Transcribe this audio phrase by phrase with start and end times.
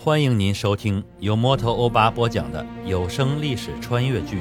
[0.00, 4.36] 欢迎您收听由摩托欧巴播讲的有声历史穿越剧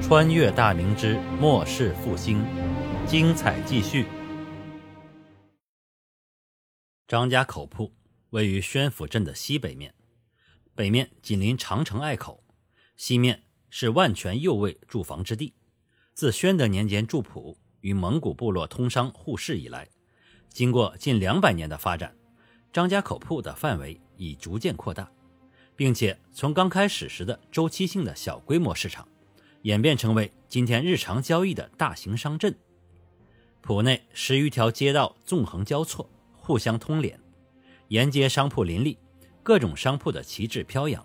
[0.02, 2.44] 《穿越大明之末世复兴》，
[3.06, 4.04] 精彩继续。
[7.08, 7.94] 张家口铺
[8.28, 9.94] 位于宣府镇的西北面，
[10.74, 12.44] 北面紧邻长城隘口，
[12.94, 15.54] 西面是万全右卫驻防之地。
[16.12, 19.88] 自宣德年间驻铺与蒙古部落通商互市以来，
[20.50, 22.14] 经过近两百年的发展，
[22.74, 23.98] 张家口铺的范围。
[24.16, 25.10] 已逐渐扩大，
[25.74, 29.08] 并且从刚开始时的周期性的小规模市场，
[29.62, 32.54] 演变成为今天日常交易的大型商镇。
[33.60, 37.18] 铺内十余条街道纵横交错，互相通连，
[37.88, 38.96] 沿街商铺林立，
[39.42, 41.04] 各种商铺的旗帜飘扬，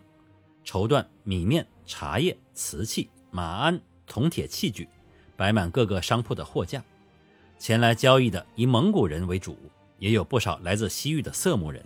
[0.64, 4.88] 绸缎、米面、茶叶、瓷器、马鞍、铜铁器具，
[5.36, 6.84] 摆满各个商铺的货架。
[7.58, 9.58] 前来交易的以蒙古人为主，
[10.00, 11.84] 也有不少来自西域的色目人。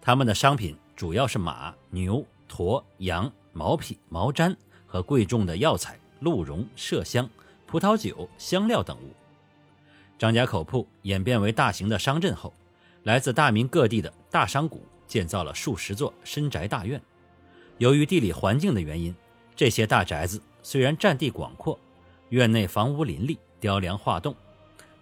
[0.00, 4.54] 他们的商品主要是马、牛、驼、羊、毛匹、毛毡
[4.86, 7.28] 和贵重的药材、鹿茸、麝香、
[7.66, 9.12] 葡萄酒、香料等物。
[10.18, 12.52] 张家口铺演变为大型的商镇后，
[13.04, 17.00] 来自大明各地的大商贾建造了数十座深宅大院。
[17.78, 19.14] 由于地理环境的原因，
[19.56, 21.78] 这些大宅子虽然占地广阔，
[22.28, 24.36] 院内房屋林立、雕梁画栋，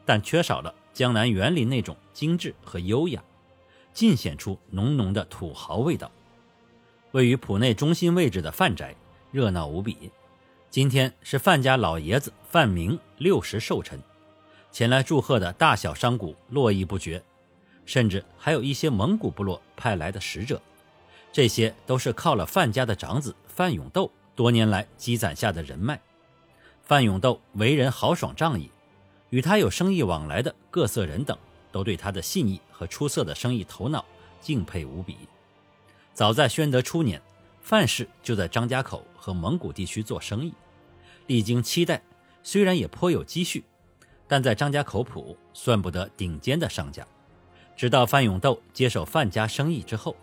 [0.05, 3.23] 但缺少了江南园林那种精致和优雅。
[3.95, 6.11] 尽显出浓浓的土豪味道。
[7.13, 8.97] 位于浦内中心位置的范宅
[9.31, 10.11] 热闹无比。
[10.71, 14.03] 今天是范家老爷子范明六十寿辰，
[14.73, 17.23] 前来祝贺的大小商贾络绎不绝，
[17.87, 20.61] 甚至还有一些蒙古部落派来的使者。
[21.31, 26.01] 这些都是靠了范家的长子范永斗多年来积攒下的人脉。
[26.83, 28.69] 范永斗为人豪爽仗义，
[29.31, 31.37] 与他有生意往来的各色人等。
[31.71, 34.03] 都对他的信义和出色的生意头脑
[34.41, 35.19] 敬佩无比。
[36.15, 37.21] 早在宣德初年，
[37.61, 40.55] 范氏就在张家口和蒙古地区做生意，
[41.27, 42.03] 历经七代，
[42.43, 43.63] 虽然也颇有积蓄，
[44.27, 47.07] 但在张家口铺算不得顶尖的商家。
[47.77, 50.17] 直到范永斗接手范家生意之后，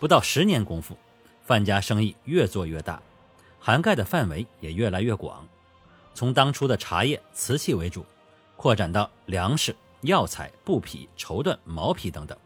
[0.00, 0.96] 不到十年功夫，
[1.42, 3.00] 范家生意越做越大，
[3.60, 5.46] 涵盖的范围也越来越广，
[6.14, 8.04] 从当初的茶叶、瓷器为主，
[8.58, 9.74] 扩展到粮食。
[10.02, 12.38] 药材、布匹、绸缎、毛皮等等，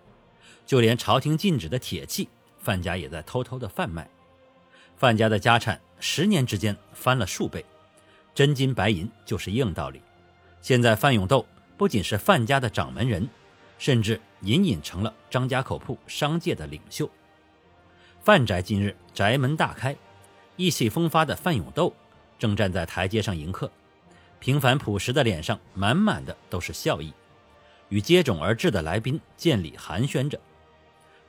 [0.65, 2.27] 就连朝廷禁止的铁器，
[2.59, 4.09] 范家也在偷偷的贩卖。
[4.97, 7.63] 范家的家产十年之间翻了数倍，
[8.35, 10.01] 真金白银就是硬道理。
[10.63, 11.45] 现在范永斗
[11.77, 13.29] 不仅是范家的掌门人，
[13.79, 17.07] 甚至隐隐成了张家口铺商界的领袖。
[18.23, 19.95] 范宅今日宅门大开，
[20.57, 21.95] 意气风发的范永斗
[22.39, 23.71] 正站在台阶上迎客，
[24.43, 27.15] 平凡朴实的脸上满满的都是笑意。
[27.91, 30.37] 与接踵而至的来宾见礼寒暄着，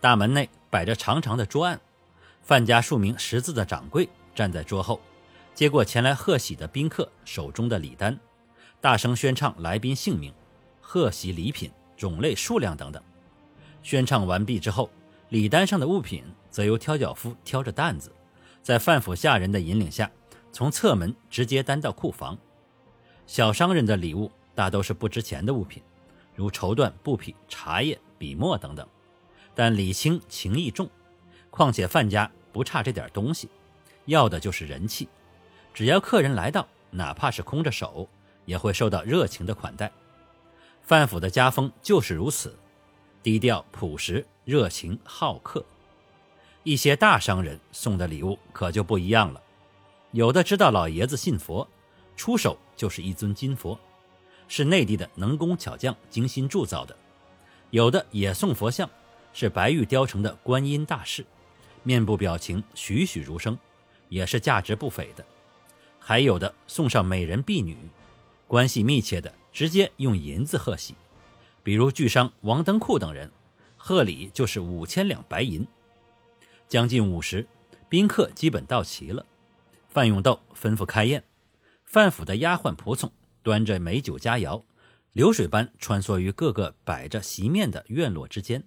[0.02, 1.80] 大门内摆着长长的桌案，
[2.42, 5.00] 范家数名识字的掌柜站在桌后，
[5.54, 8.20] 接过前来贺喜的宾客手中的礼单，
[8.82, 10.34] 大声宣唱来宾姓名、
[10.82, 13.00] 贺喜礼品种类、数量等等。
[13.84, 14.90] 宣唱完毕之后，
[15.30, 18.12] 礼单上的物品则由挑脚夫挑着担子，
[18.64, 20.10] 在范府下人的引领下，
[20.52, 22.36] 从侧门直接担到库房。
[23.26, 25.82] 小商人的礼物大都是不值钱的物品。
[26.36, 28.88] 如绸缎、布匹、茶叶、笔墨等等，
[29.54, 30.90] 但礼轻情意重。
[31.52, 33.48] 况且范家不差这点东西，
[34.06, 35.08] 要的就是人气。
[35.74, 38.10] 只要客人来到，哪怕是空着手，
[38.46, 39.92] 也会受到热情的款待。
[40.82, 42.58] 范府的家风就是如此，
[43.22, 45.64] 低调朴实、热情好客。
[46.64, 49.42] 一些大商人送的礼物可就不一样了，
[50.12, 51.68] 有的知道老爷子信佛，
[52.16, 53.80] 出手就是一尊金佛。
[54.48, 56.96] 是内地的能工巧匠精心铸造的，
[57.72, 58.88] 有的也送佛像，
[59.34, 61.26] 是白玉雕成的观音大士，
[61.82, 63.58] 面部表情栩栩如生，
[64.10, 65.26] 也是价值不菲的。
[65.98, 67.78] 还有的送上美人婢女，
[68.46, 70.94] 关系密切的直接用银子贺喜，
[71.64, 73.32] 比如巨商王登库等人，
[73.78, 75.66] 贺礼就是五千两白银。
[76.68, 77.48] 将近午时，
[77.88, 79.26] 宾客基本到齐了，
[79.90, 81.24] 范永斗吩咐开宴，
[81.94, 83.14] 范府的丫鬟仆从。
[83.44, 84.64] 端着美酒佳肴，
[85.12, 88.64] 流水般穿梭于各个摆着席面的院落之间。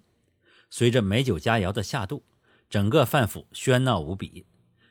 [0.69, 2.23] 随着美酒佳肴的下肚，
[2.69, 4.45] 整个范府喧闹无比。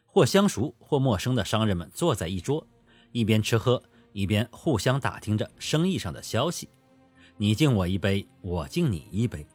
[0.04, 2.66] 或相熟或陌生的商人们坐在一桌，
[3.12, 6.68] 一边吃喝，一边互相打听着生意上的消息。
[7.38, 9.46] 你敬我一杯，我敬你一杯，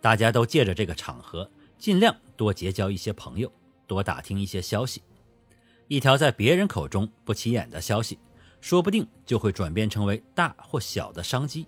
[0.00, 3.52] 大家都借着这个场合，尽量多结交一些朋友，
[3.86, 5.02] 多打听一些消息。
[5.88, 8.18] 一条在别人口中不起眼的消息。
[8.60, 11.66] 说不定就会转变成为大或小的商机。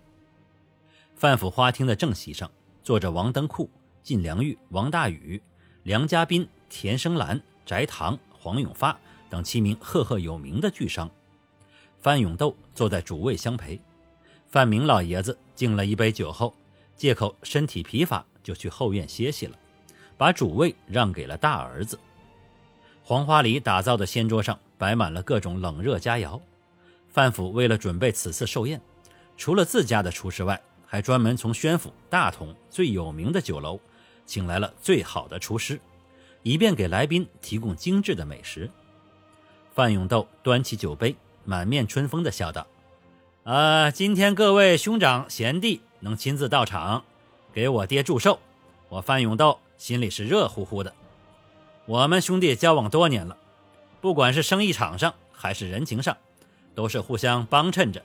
[1.16, 2.49] 范府花厅的正席上
[2.84, 3.69] 坐着王登库、
[4.00, 5.43] 晋良玉、王大宇、
[5.82, 8.96] 梁家斌、田生兰、翟唐、黄永发
[9.28, 11.11] 等七名赫赫有名的巨商。
[11.99, 13.81] 范永斗坐在主位相陪。
[14.46, 16.55] 范明老爷子敬了一杯酒后，
[16.94, 19.58] 借口身体疲乏，就去后院歇息了，
[20.16, 21.99] 把主位让给了大儿子。
[23.06, 26.40] 黄花梨打造的仙桌上摆满了各种冷热佳肴。
[27.10, 28.80] 范府为了准备此次寿宴，
[29.36, 33.78] 除了自家的厨师外，还专门从宣府大同最有名的酒楼
[34.24, 35.78] 请来了最好的厨师，
[36.42, 38.70] 以便给来宾提供精致的美食。
[39.74, 41.14] 范永斗端起酒杯，
[41.44, 42.66] 满面春风地笑道
[43.44, 47.04] ：“啊，今天各位兄长贤弟能亲自到场，
[47.52, 48.38] 给我爹祝寿，
[48.88, 50.94] 我范永斗心里是热乎乎的。
[51.86, 53.36] 我们兄弟交往多年了，
[54.00, 56.16] 不管是生意场上还是人情上。”
[56.75, 58.02] 都是互相帮衬着，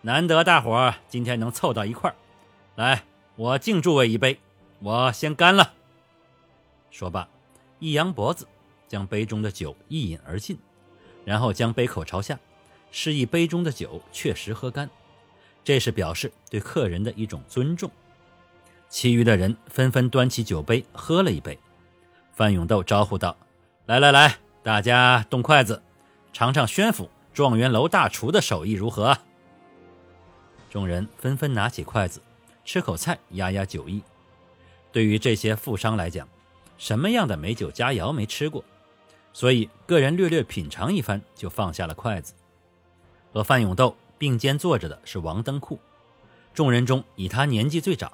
[0.00, 2.16] 难得大伙儿今天能凑到一块儿，
[2.74, 3.04] 来，
[3.36, 4.40] 我敬诸位一杯，
[4.80, 5.72] 我先干了。
[6.90, 7.28] 说罢，
[7.78, 8.44] 一扬脖子，
[8.88, 10.58] 将杯中的酒一饮而尽，
[11.24, 12.36] 然后将杯口朝下，
[12.90, 14.90] 示意杯中的酒确实喝干，
[15.62, 17.88] 这是表示对客人的一种尊重。
[18.88, 21.56] 其余的人纷纷端起酒杯喝了一杯。
[22.36, 23.34] 范永斗招呼道
[23.86, 25.82] ：“来来来，大家动筷子，
[26.34, 29.18] 尝尝宣府。”状元楼大厨的手艺如何？
[30.70, 32.22] 众人纷纷拿起筷子，
[32.64, 34.02] 吃口菜压压酒意。
[34.90, 36.26] 对于这些富商来讲，
[36.78, 38.64] 什么样的美酒佳肴没吃过？
[39.34, 42.32] 所以个人略略品尝一番，就放下了筷子。
[43.32, 45.78] 和范永斗并肩坐着的是王登库，
[46.54, 48.10] 众人中以他年纪最长，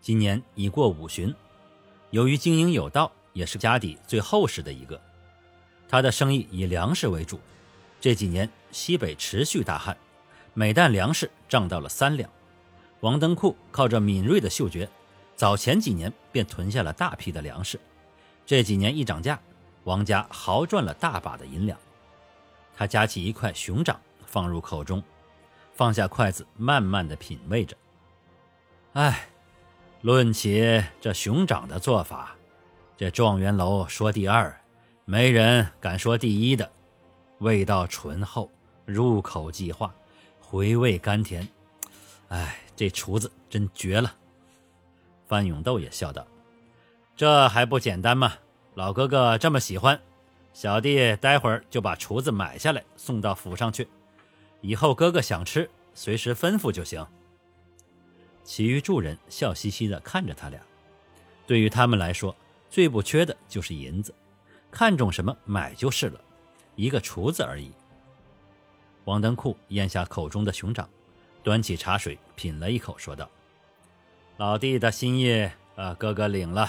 [0.00, 1.32] 今年已过五旬。
[2.10, 4.98] 由于经营有道，也是家底最厚实的一个。
[5.86, 7.38] 他的生意以粮食为主。
[8.00, 9.96] 这几年西北持续大旱，
[10.54, 12.28] 每担粮食涨到了三两。
[13.00, 14.88] 王登库靠着敏锐的嗅觉，
[15.34, 17.78] 早前几年便囤下了大批的粮食。
[18.46, 19.38] 这几年一涨价，
[19.84, 21.78] 王家豪赚了大把的银两。
[22.74, 25.02] 他夹起一块熊掌放入口中，
[25.74, 27.76] 放下筷子，慢慢的品味着。
[28.92, 29.28] 哎，
[30.02, 32.35] 论起这熊掌的做法，
[32.96, 34.58] 这状元楼说第二，
[35.04, 36.70] 没人敢说第一的。
[37.40, 38.50] 味道醇厚，
[38.86, 39.94] 入口即化，
[40.40, 41.46] 回味甘甜。
[42.28, 44.14] 哎，这厨子真绝了！
[45.26, 46.26] 范永斗也笑道
[47.14, 48.32] ：“这还不简单吗？
[48.74, 50.00] 老哥哥这么喜欢，
[50.54, 53.86] 小弟待会儿就把厨子买下来送到府上去。
[54.62, 57.06] 以后哥哥想吃，随时吩咐就行。”
[58.42, 60.58] 其余众人笑嘻嘻地看着他俩。
[61.46, 62.34] 对于他们来说，
[62.68, 64.14] 最不缺的就是银子，
[64.70, 66.20] 看中什么买就是了。
[66.74, 67.72] 一个厨子而已。
[69.04, 70.86] 王登库咽下口中的熊掌，
[71.42, 73.30] 端起茶水品了一口，说道
[74.36, 76.68] ：“老弟的心意，呃，哥哥领了。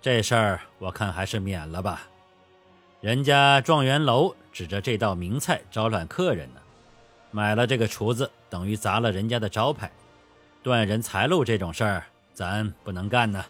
[0.00, 2.08] 这事儿我看还是免了吧。
[3.00, 6.60] 人家状元楼指着这道名菜招揽客人呢，
[7.32, 9.90] 买了这个厨子，等于砸了人家的招牌，
[10.62, 13.44] 断人财路这种事儿，咱不能干呢。”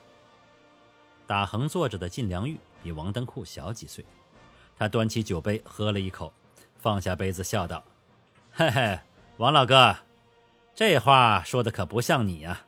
[1.29, 4.03] 打横坐着的靳良玉比王登库小几岁。
[4.79, 6.33] 他端起酒杯喝了一口，
[6.79, 7.85] 放下杯子笑道
[8.51, 8.99] ：“嘿嘿，
[9.37, 9.95] 王老哥，
[10.75, 12.63] 这话说的可不像你呀。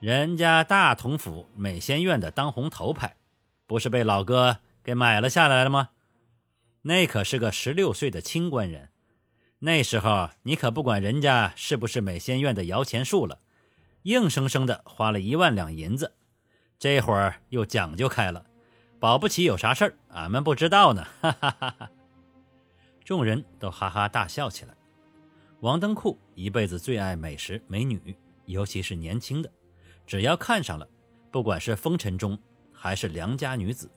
[0.00, 3.14] 人家大同府美仙院的当红头牌，
[3.66, 5.90] 不是被老哥给买了下来了吗？
[6.82, 8.88] 那可是个十六岁的清官人。
[9.58, 13.40] 那时候你可不管人家是不是美仙院的摇钱树了，
[14.04, 16.14] 硬生生的花了一万两银子。
[16.82, 18.44] 这会儿又讲究开了。”
[18.98, 21.06] 保不齐有啥事儿，俺们不知道呢！
[21.20, 21.90] 哈哈哈哈
[23.04, 24.74] 众人都哈哈大笑起来。
[25.60, 29.48] 王登库一辈子最爱美食美女，尤其是年轻的，
[30.08, 30.88] 只要看上了，
[31.30, 32.36] 不管是风尘中
[32.72, 33.88] 还是良家女子，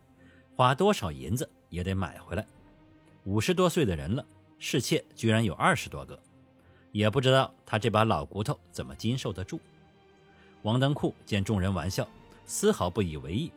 [0.55, 2.45] 花多少银子也得买回来。
[3.23, 4.23] 五十多岁的人了，
[4.59, 6.19] 侍妾居然有二十多个，
[6.91, 9.59] 也不知道他这把老骨头怎么经受得住。
[10.61, 12.07] 王登库见众人玩笑，
[12.45, 13.51] 丝毫不以为意。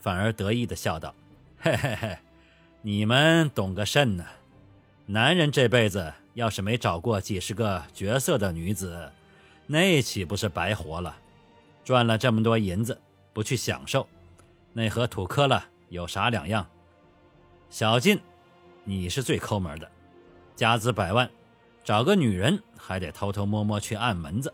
[0.00, 1.14] 反而得意地笑道
[1.58, 2.18] ：“嘿嘿嘿，
[2.82, 4.24] 你们懂个甚呢？
[5.06, 9.10] 男人这辈子要是没找过几十个绝色的女子，
[9.66, 11.16] 那岂不是白活了？
[11.84, 13.00] 赚了这么多银子
[13.32, 14.06] 不去享受，
[14.74, 16.66] 那和土坷了有啥两样？
[17.70, 18.20] 小晋，
[18.84, 19.90] 你是最抠门的，
[20.54, 21.30] 家资百万，
[21.82, 24.52] 找个女人还得偷偷摸摸去按门子，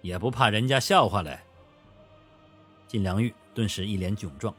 [0.00, 1.38] 也不怕人家笑话嘞。”
[2.86, 4.54] 晋良玉顿时一脸窘状。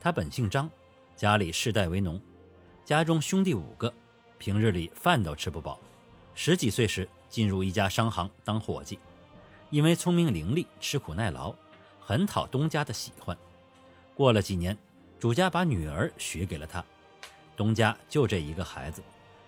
[0.00, 0.70] 他本姓张，
[1.16, 2.20] 家里世代为农，
[2.84, 3.92] 家中兄弟五个，
[4.38, 5.80] 平日里饭都吃不饱。
[6.34, 8.98] 十几岁时进入一家商行当伙计，
[9.70, 11.54] 因为聪明伶俐、吃苦耐劳，
[12.00, 13.36] 很讨东家的喜欢。
[14.14, 14.76] 过了几年，
[15.18, 16.84] 主家把女儿许给了他。
[17.56, 19.02] 东家就这一个孩子，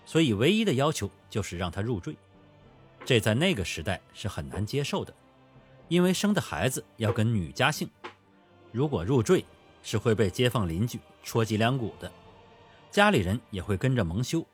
[0.05, 2.15] 所以唯一的要求就是让他入赘。
[3.05, 5.13] 这在那个时代是很难接受的，
[5.87, 7.89] 因为生的孩子要跟女家姓，
[8.71, 9.45] 如果入赘
[9.81, 12.11] 是会被街坊邻居戳脊梁骨的，
[12.91, 14.45] 家里人也会跟着蒙羞。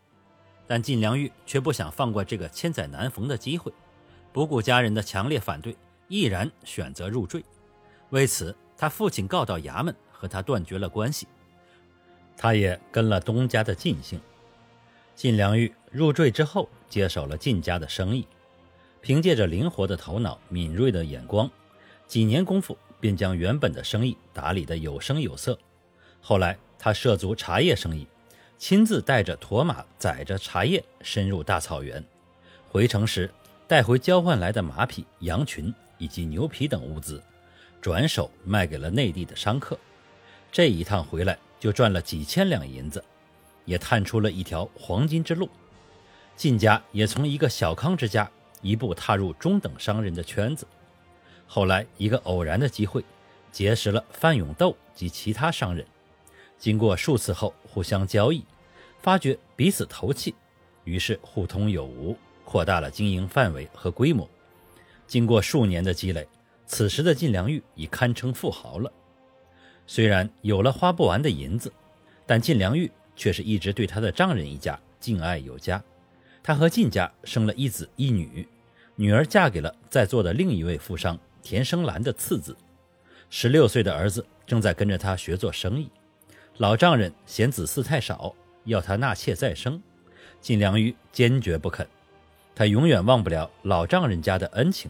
[0.66, 3.72] 但晋良玉却不想放过这个千载难逢的机会，
[4.32, 5.76] 不顾家人的强烈反对，
[6.08, 7.44] 毅然选择入赘。
[8.12, 11.28] 为此，他父亲告到衙门，和他断绝了关系。
[12.38, 14.20] 他也跟了东家的晋姓。
[15.16, 18.26] 晋良玉入赘之后，接手了晋家的生意，
[19.04, 21.52] 凭借着灵活的头脑、敏锐的眼光，
[22.08, 25.60] 几年功夫便将原本的生意打理得有声有色。
[26.22, 28.08] 后来，他涉足茶叶生意。
[28.58, 32.02] 亲自带着驼马载着茶叶深入大草原，
[32.70, 33.30] 回城时
[33.68, 37.22] 带回交换来的马匹、羊群以及牛皮等物资，
[37.82, 39.78] 转手卖给了内地的商客。
[40.50, 43.04] 这一趟回来就赚了几千两银子，
[43.66, 45.50] 也探出了一条黄金之路。
[46.38, 48.32] 晋家也从一个小康之家
[48.64, 50.66] 一步踏入中等商人的圈子。
[51.46, 53.06] 后来一个偶然的机会，
[53.52, 55.86] 结识了范永斗及其他商人，
[56.58, 58.44] 经过数次后互相交易。
[59.00, 60.34] 发觉彼此投契，
[60.86, 64.28] 于是互通有无，扩大了经营范围和规模。
[65.06, 66.26] 经过数年的积累，
[66.66, 68.90] 此时的晋良玉已堪称富豪了。
[69.86, 71.70] 虽然有了花不完的银子，
[72.26, 75.84] 但晋良玉却是一直对他的丈人一家敬爱有加。
[76.42, 78.48] 他和晋家生了一子一女，
[78.96, 82.56] 女儿嫁给了在座的另一位富商田生兰的次子。
[83.30, 85.90] 十六岁的儿子正在跟着他学做生意。
[86.58, 88.36] 老丈人嫌子嗣太少。
[88.66, 89.84] 要他纳妾再生，
[90.40, 91.86] 晋良玉坚决不肯。
[92.56, 94.90] 他永远忘不了老丈人家的恩情，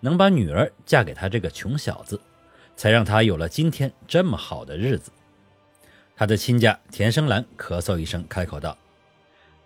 [0.00, 2.18] 能把女儿嫁给他这个穷小子，
[2.74, 5.12] 才让他有了今天这么好的日子。
[6.16, 8.78] 他的亲家田生兰咳嗽一声，开口道：“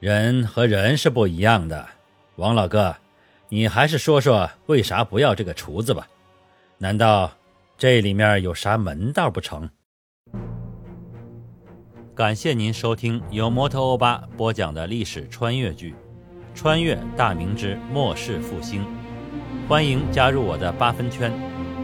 [0.01, 1.89] 人和人是不一样的，
[2.35, 2.97] 王老哥，
[3.49, 6.07] 你还是说说为啥不要这个厨子吧？
[6.79, 7.31] 难道
[7.79, 9.71] 这里面有啥门道不成？”
[12.15, 15.93] 感谢您收听由摩托欧巴播讲的历史穿越剧
[16.55, 18.83] 《穿越大明之末世复兴》，
[19.69, 21.31] 欢迎加入我的八分圈，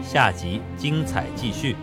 [0.01, 1.75] 下集精彩继续。